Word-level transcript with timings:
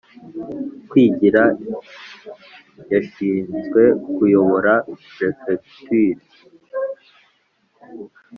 kwigira 0.89 1.43
yashinzwe 2.91 3.83
kuyobora 4.13 4.73
prefecture, 5.13 6.19